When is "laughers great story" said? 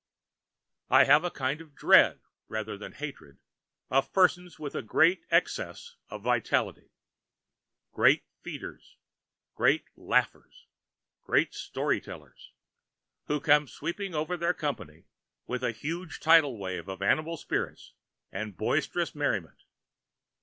10.07-12.01